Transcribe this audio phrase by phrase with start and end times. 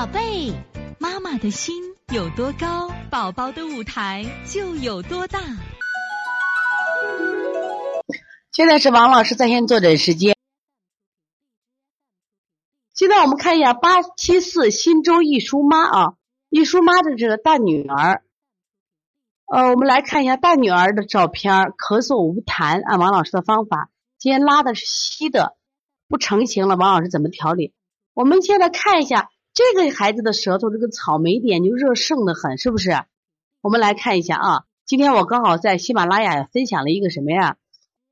[0.00, 0.54] 宝贝，
[0.98, 1.74] 妈妈的心
[2.10, 5.38] 有多高，宝宝的舞台就有多大。
[8.50, 10.34] 现在是王老师在线坐诊时间。
[12.94, 16.14] 现在我们看一下八七四新州一叔妈啊，
[16.48, 18.22] 一叔妈的这个大女儿。
[19.52, 25.58] 呃，我们来看一下大女儿的照片，咳嗽无痰，按王老师的方法，今天拉的是稀的，
[26.08, 27.74] 不成形了，王老师怎么调理？
[28.14, 29.28] 我们现在看一下
[29.74, 32.90] 这个孩子的舌头，这个草莓点就热盛的很，是不是？
[33.60, 37.56] 我们来看一下啊，今天我刚好在喜马拉雅分享了一个什么呀？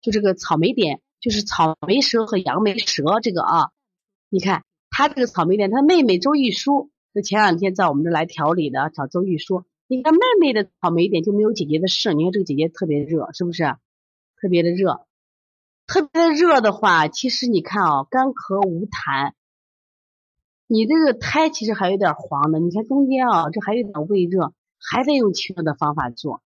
[0.00, 3.70] 就这个草莓点，就是草莓舌和杨梅舌这个啊，
[4.28, 4.62] 你看。
[4.88, 9.64] 他这个草莓点，他妹妹周玉书就前两天在我们这来调理的，找周玉书。
[9.88, 13.64] 你看妹妹的草莓点就没有姐姐的盛，你看这个姐姐特别热，是不是？
[14.40, 15.04] 特别的热，
[15.86, 19.32] 特别的热的话，其实你看啊，干咳无痰，
[20.66, 22.58] 你这个胎其实还有点黄的。
[22.58, 26.42] 你看中间啊，这还有点胃热，还得用清热的方法做，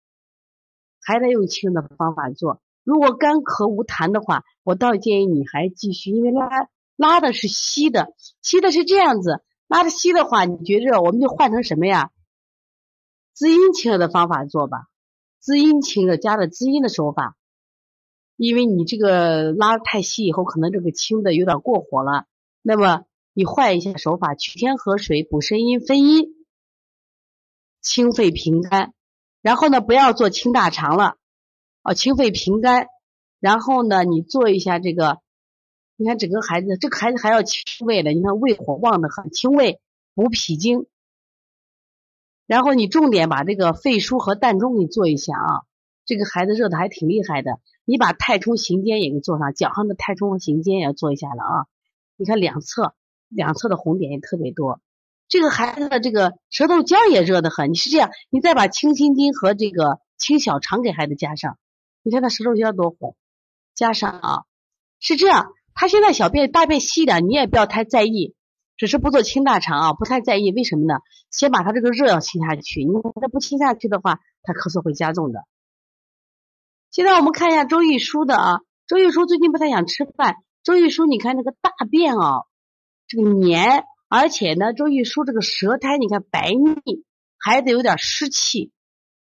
[1.00, 2.60] 还得用清热的方法做。
[2.84, 6.48] 如果干咳无痰的话，我倒建议你还继续，因为拉。
[6.96, 12.10] 拉的是稀的，稀的是这样子，拉的稀的话，你觉着我们就换成什么呀？
[13.32, 14.88] 滋阴清热的方法做吧，
[15.38, 17.38] 滋阴清热加了滋阴的手法，
[18.36, 22.26] 因为你这个拉的太稀以后，可能这个清的有点过火了，
[22.60, 26.34] 那么你换一下手法，取天河水补肾阴分阴，
[27.80, 28.92] 清肺平肝，
[29.42, 31.16] 然后呢不要做清大肠了，
[31.82, 32.86] 哦清肺平肝，
[33.38, 35.18] 然后呢你做一下这个。
[35.96, 38.14] 你看整个孩子，这个孩子还要清胃的。
[38.14, 39.82] 你看胃火旺的很，清胃
[40.14, 40.86] 补脾经。
[42.46, 45.60] 然后你重点把这个肺腧和膻中给做一下啊。
[46.06, 51.66] 这个孩子热的还挺厉害的，你把太冲行间也给做上，脚上的太冲和行间也要做一下了啊。
[52.16, 52.94] 你看两侧，
[53.30, 54.80] 两侧的红点也特别多。
[55.28, 57.70] 这个孩子的这个舌头尖也热得很。
[57.70, 61.56] 你是这样，你再把清心经和这个清小肠给孩子加上，
[62.02, 63.16] 你看他舌头尖多红。
[63.74, 64.42] 加上啊，
[64.98, 65.54] 是这样。
[65.72, 68.34] 他现在小便大便稀的，你也不要太在意，
[68.76, 70.52] 只是不做清大肠啊，不太在意。
[70.52, 70.98] 为什么呢？
[71.30, 75.44] 先把他这个热要清下去，你他不清下去的话，他咳嗽会加重的。
[76.90, 80.34] 现在我们看一下周玉书的啊，周玉书最近不太想吃饭。
[80.64, 82.42] 周玉书，你看那个大便啊，
[83.10, 87.04] 这个黏，而且呢，周玉书这个舌苔你看白腻，
[87.38, 88.70] 孩子有点湿气，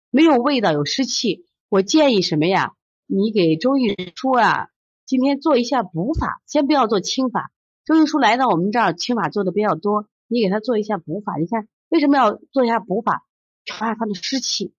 [0.09, 1.45] 没有味道，有湿气。
[1.69, 2.73] 我建议什么呀？
[3.05, 4.69] 你给周玉书啊。
[5.05, 7.53] 今天做一下补法，先不要做清法。
[7.85, 11.37] 周玉书来到我们这儿，清法做的比较多，你给他做一下补法。
[11.37, 13.27] 你看为什么要做一下补法？
[13.65, 14.73] 调下他的湿气。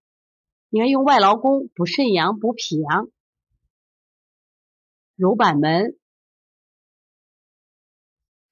[0.70, 3.08] 你看用外劳宫补肾阳、补脾阳，
[5.16, 5.96] 揉板门，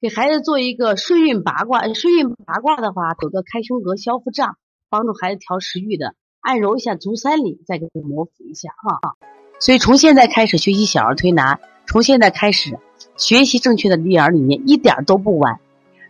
[0.02, 1.82] 给孩子做一个顺运八卦。
[1.94, 4.58] 顺运八卦的话，走个开胸膈、消腹胀，
[4.90, 6.16] 帮助孩子调食欲的。
[6.42, 9.16] 按揉一下足三里，再给他摩腹一下，哈。
[9.60, 12.78] 所以从现在开始学习小儿推拿，从现在开始
[13.16, 15.60] 学习正确的育儿理念，一点都不晚。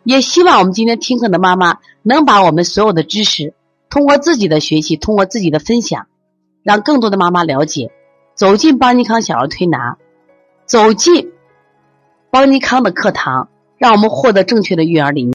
[0.03, 3.53] 也希望我们今天听课的妈妈能把我们所有的知识，
[3.89, 6.07] 通过自己的学习，通过自己的分享，
[6.63, 7.91] 让更多的妈妈了解，
[8.33, 9.97] 走进邦尼康小儿推拿，
[10.65, 11.31] 走进
[12.29, 13.47] 邦尼康的课堂，
[13.77, 15.33] 让我们获得正确的育儿理念。